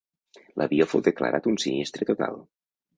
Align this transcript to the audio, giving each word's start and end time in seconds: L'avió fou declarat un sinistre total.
L'avió 0.61 0.87
fou 0.93 1.05
declarat 1.09 1.51
un 1.55 1.61
sinistre 1.67 2.13
total. 2.15 2.45